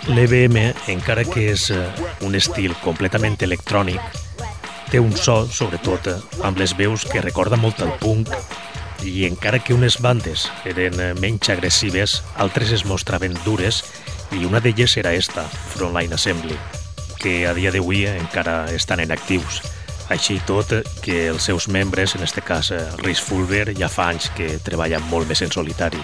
L'EBM, 0.08 0.58
encara 0.92 1.24
que 1.24 1.48
és 1.54 1.70
eh, 1.72 1.80
un 2.28 2.36
estil 2.36 2.76
completament 2.84 3.40
electrònic, 3.42 4.02
té 4.92 5.00
un 5.00 5.16
so, 5.16 5.44
sobretot, 5.48 6.12
eh, 6.12 6.44
amb 6.44 6.60
les 6.60 6.76
veus 6.78 7.08
que 7.08 7.24
recorda 7.24 7.60
molt 7.60 7.80
el 7.82 7.96
punk 8.04 8.30
i 9.04 9.26
encara 9.28 9.60
que 9.60 9.76
unes 9.76 9.98
bandes 10.00 10.46
eren 10.68 10.96
menys 11.20 11.50
agressives, 11.52 12.22
altres 12.40 12.72
es 12.72 12.86
mostraven 12.88 13.36
dures 13.44 13.82
i 14.34 14.46
una 14.46 14.60
d'elles 14.60 14.98
era 14.98 15.14
esta, 15.14 15.44
Frontline 15.44 16.14
Assembly, 16.14 16.56
que 17.22 17.46
a 17.48 17.54
dia 17.54 17.72
d'avui 17.72 18.06
encara 18.10 18.66
estan 18.74 19.00
en 19.04 19.12
actius. 19.14 19.62
Així 20.12 20.40
tot 20.48 20.74
que 21.04 21.28
els 21.30 21.46
seus 21.48 21.68
membres, 21.72 22.16
en 22.16 22.24
este 22.24 22.42
cas 22.42 22.72
Rhys 23.02 23.22
Fulber, 23.22 23.72
ja 23.78 23.90
fa 23.90 24.10
anys 24.12 24.30
que 24.36 24.58
treballen 24.64 25.06
molt 25.10 25.30
més 25.30 25.42
en 25.46 25.52
solitari. 25.54 26.02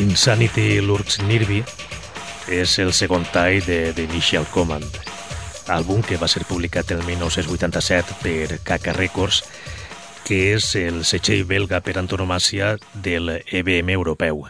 Insanity 0.00 0.80
Lurks 0.80 1.20
Nirvi 1.26 1.62
és 2.50 2.78
el 2.82 2.92
segon 2.94 3.26
tall 3.32 3.60
de 3.66 3.92
The 3.94 4.06
Initial 4.06 4.46
Command, 4.50 5.00
àlbum 5.70 6.02
que 6.06 6.18
va 6.18 6.28
ser 6.30 6.46
publicat 6.48 6.90
el 6.94 7.02
1987 7.06 8.18
per 8.22 8.60
Kaka 8.66 8.94
Records 8.96 9.44
que 10.26 10.54
és 10.54 10.74
el 10.78 11.04
setxell 11.08 11.44
belga 11.48 11.82
per 11.84 11.98
antonomàcia 11.98 12.76
del 12.94 13.38
EBM 13.46 13.94
europeu. 13.96 14.46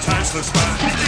time 0.00 0.24
slips 0.24 0.50
by. 0.50 1.07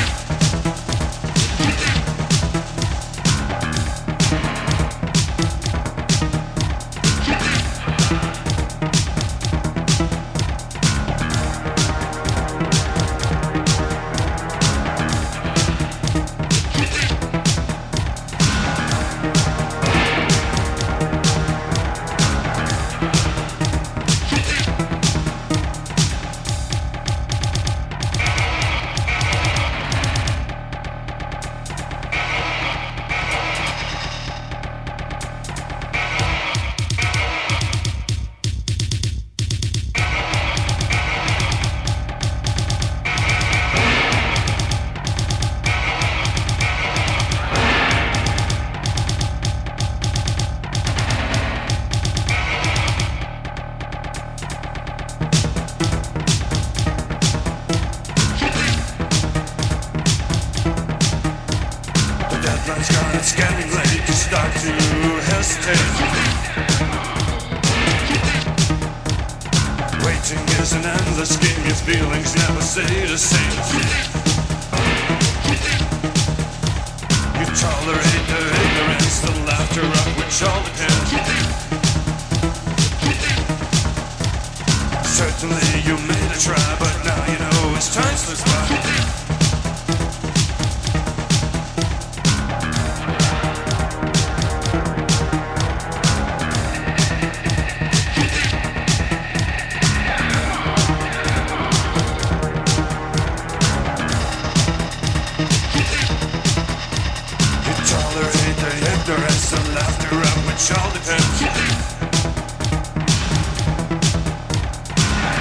it 110.70 110.78
all 110.78 110.90
depends. 110.92 111.42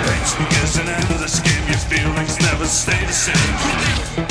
Racing 0.07 0.47
is 0.63 0.77
an 0.77 0.87
this 1.19 1.39
game. 1.39 1.67
Your 1.67 1.77
feelings 1.77 2.39
never 2.41 2.65
stay 2.65 3.05
the 3.05 3.13
same. 3.13 4.28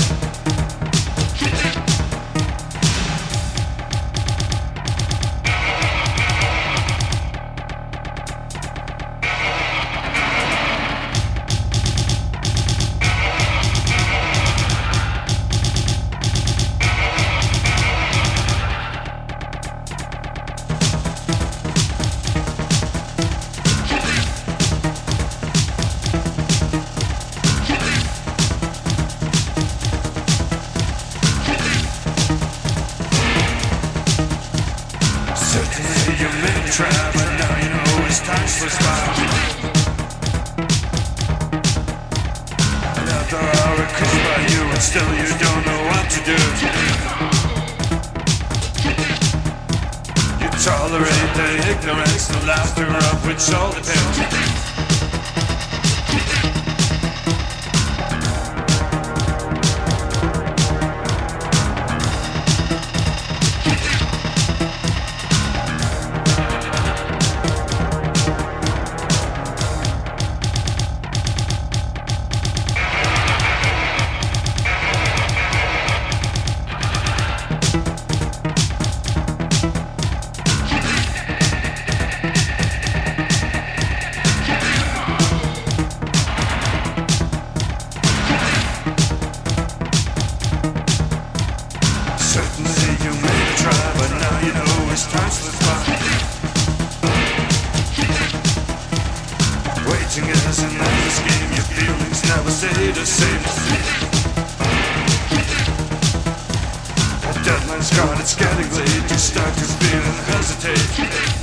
Deadline's 107.45 107.91
gone, 107.97 108.21
it's 108.21 108.35
getting 108.35 108.71
late, 108.77 109.11
you 109.11 109.19
start 109.19 109.55
to 109.55 109.65
feel 109.65 110.03
and 110.03 110.19
hesitate. 110.27 111.38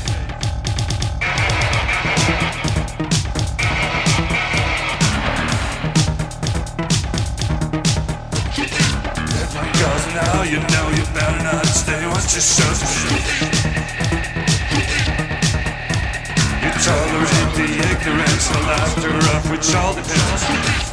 Ignorance, 18.15 18.47
the 18.47 18.59
laughter 18.59 19.09
of 19.09 19.51
which 19.51 19.75
all 19.75 19.93
depends. 19.93 20.84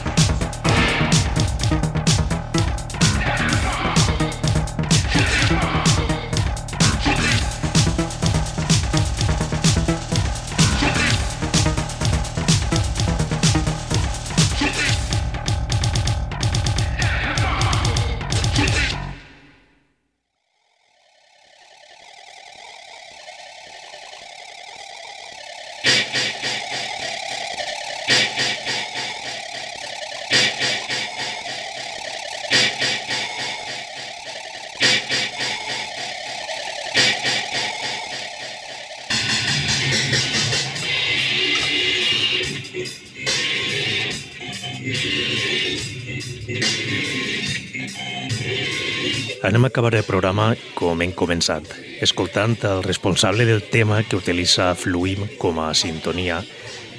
A 49.63 49.69
acabar 49.69 49.95
el 49.95 50.03
programa 50.03 50.57
com 50.75 50.99
hem 51.05 51.13
començat, 51.15 51.69
escoltant 52.03 52.57
el 52.67 52.81
responsable 52.83 53.45
del 53.47 53.61
tema 53.71 54.01
que 54.03 54.19
utilitza 54.19 54.73
Fluim 54.75 55.23
com 55.39 55.61
a 55.63 55.69
sintonia, 55.79 56.41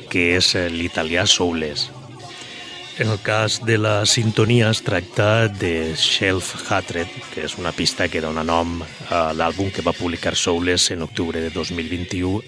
que 0.07 0.37
és 0.37 0.53
l'italià 0.71 1.25
Soules. 1.27 1.89
En 3.03 3.11
el 3.11 3.19
cas 3.19 3.59
de 3.67 3.75
la 3.81 4.05
sintonia 4.07 4.69
es 4.71 4.79
tracta 4.87 5.49
de 5.49 5.91
Shelf 5.99 6.71
Hatred, 6.71 7.11
que 7.33 7.43
és 7.49 7.57
una 7.59 7.75
pista 7.75 8.07
que 8.07 8.23
dona 8.23 8.47
nom 8.47 8.79
a 9.11 9.33
l'àlbum 9.35 9.67
que 9.75 9.83
va 9.83 9.97
publicar 9.97 10.31
Soules 10.39 10.87
en 10.95 11.03
octubre 11.03 11.43
de 11.43 11.51
2021 11.51 12.39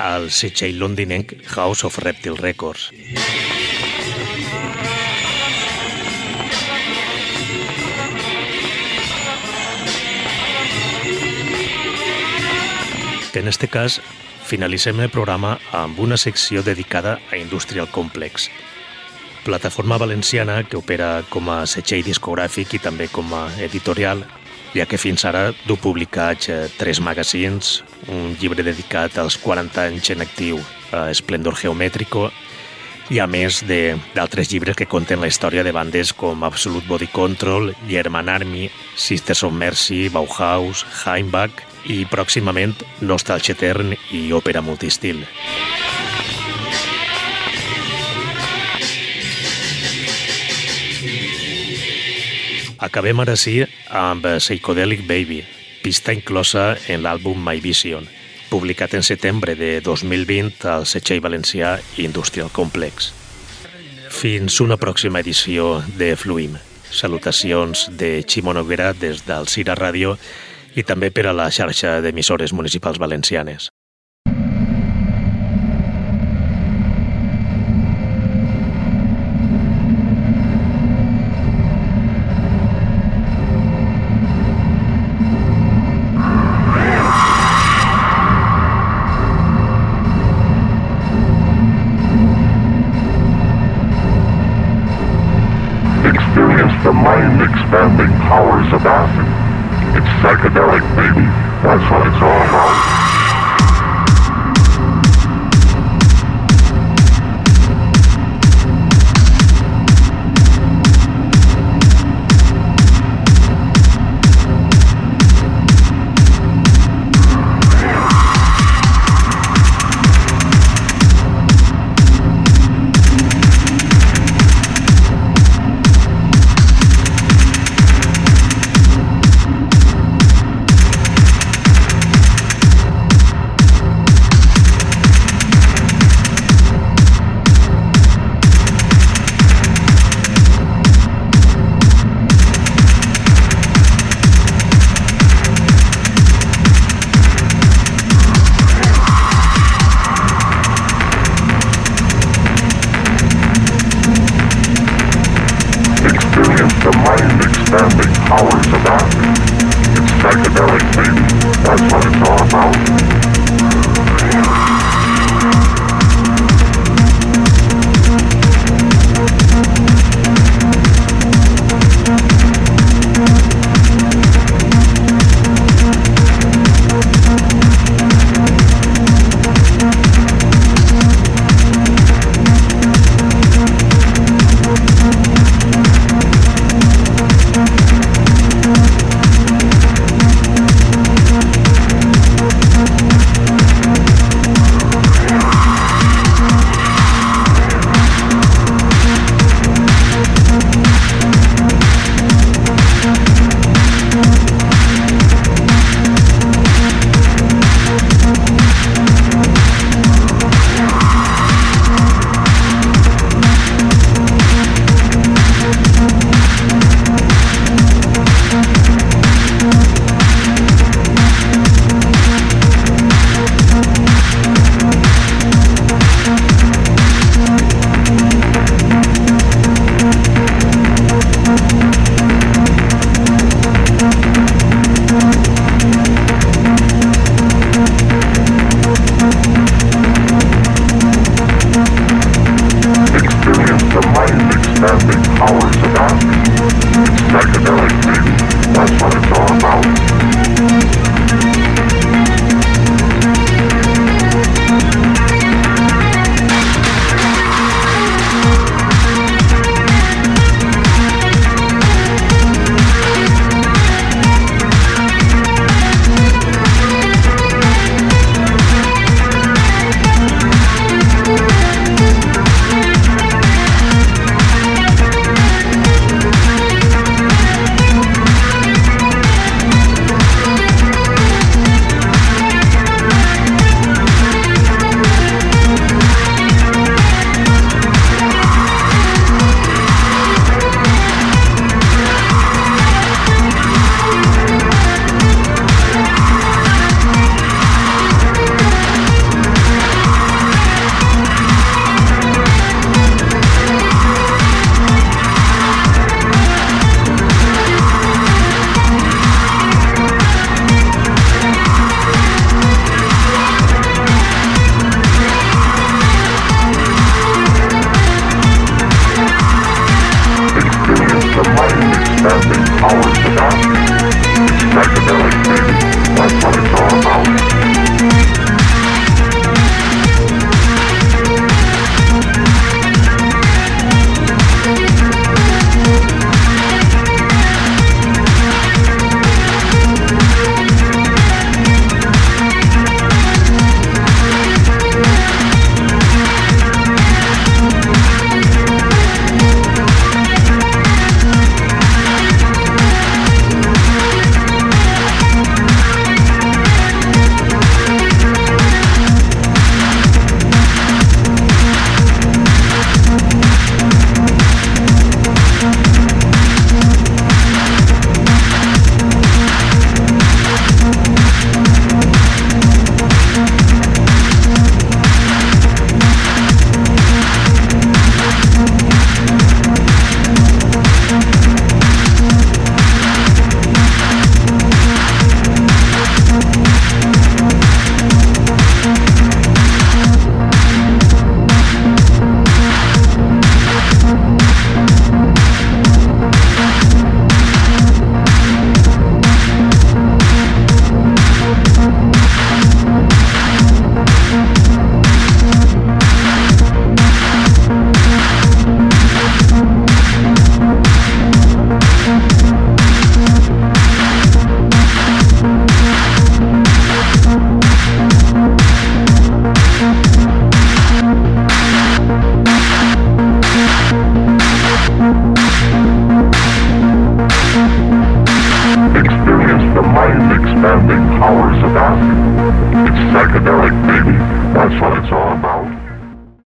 al 0.00 0.30
setxell 0.32 0.80
londinenc 0.80 1.36
House 1.52 1.84
of 1.84 2.00
Reptile 2.00 2.40
Records. 2.40 2.88
En 13.36 13.48
este 13.48 13.68
cas, 13.68 14.00
finalitzem 14.48 14.96
el 15.04 15.10
programa 15.12 15.58
amb 15.76 15.98
una 16.00 16.16
secció 16.16 16.62
dedicada 16.64 17.18
a 17.28 17.36
Industrial 17.36 17.84
Complex, 17.92 18.46
plataforma 19.44 19.98
valenciana 20.00 20.62
que 20.64 20.78
opera 20.80 21.20
com 21.28 21.50
a 21.52 21.58
setxell 21.68 22.06
discogràfic 22.06 22.78
i 22.78 22.80
també 22.80 23.10
com 23.12 23.34
a 23.36 23.42
editorial, 23.66 24.24
ja 24.72 24.88
que 24.88 24.96
fins 24.96 25.26
ara 25.28 25.50
du 25.66 25.76
publicats 25.76 26.48
eh, 26.48 26.56
tres 26.80 27.02
magazines, 27.04 27.82
un 28.08 28.32
llibre 28.40 28.64
dedicat 28.64 29.20
als 29.20 29.36
40 29.44 29.84
anys 29.84 30.10
en 30.16 30.24
actiu 30.24 30.64
a 30.96 31.10
Esplendor 31.12 31.60
Geomètrico 31.60 32.30
i 33.12 33.20
a 33.20 33.28
més 33.28 33.60
d'altres 33.68 34.48
llibres 34.48 34.80
que 34.80 34.88
conten 34.88 35.20
la 35.20 35.28
història 35.28 35.62
de 35.62 35.76
bandes 35.76 36.16
com 36.16 36.40
Absolute 36.42 36.88
Body 36.88 37.12
Control, 37.12 37.74
German 37.84 38.32
Army, 38.32 38.70
Sisters 38.96 39.44
of 39.44 39.52
Mercy, 39.52 40.06
Bauhaus, 40.08 40.86
Heimbach 41.04 41.65
i 41.88 42.04
pròximament 42.10 42.74
Nostalgia 43.00 43.54
Etern 43.54 43.94
i 44.12 44.28
Òpera 44.34 44.62
Multistil. 44.62 45.22
Acabem 52.86 53.18
ara 53.24 53.34
sí 53.40 53.62
amb 53.88 54.26
Psychedelic 54.38 55.06
Baby, 55.08 55.40
pista 55.82 56.12
inclosa 56.12 56.74
en 56.92 57.02
l'àlbum 57.02 57.40
My 57.40 57.60
Vision, 57.64 58.04
publicat 58.50 58.94
en 58.94 59.02
setembre 59.02 59.56
de 59.56 59.80
2020 59.80 60.66
al 60.70 60.86
setxell 60.86 61.22
valencià 61.24 61.76
Industrial 62.02 62.50
Complex. 62.52 63.12
Fins 64.12 64.60
una 64.60 64.76
pròxima 64.76 65.20
edició 65.24 65.80
de 65.98 66.14
Fluim. 66.16 66.54
Salutacions 66.90 67.88
de 67.98 68.22
Ximo 68.22 68.54
Noguera 68.54 68.92
des 68.92 69.24
del 69.26 69.48
Cira 69.50 69.74
Ràdio 69.74 70.14
i 70.76 70.84
també 70.84 71.10
per 71.10 71.26
a 71.26 71.34
la 71.36 71.48
xarxa 71.50 71.98
d'emissores 72.04 72.52
municipals 72.52 73.00
valencianes. 73.02 73.70